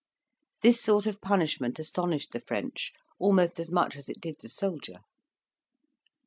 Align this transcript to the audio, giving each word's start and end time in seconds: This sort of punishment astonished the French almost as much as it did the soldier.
This 0.63 0.81
sort 0.81 1.05
of 1.05 1.21
punishment 1.21 1.77
astonished 1.77 2.31
the 2.31 2.39
French 2.39 2.91
almost 3.19 3.59
as 3.59 3.69
much 3.69 3.95
as 3.95 4.09
it 4.09 4.19
did 4.19 4.37
the 4.41 4.49
soldier. 4.49 5.01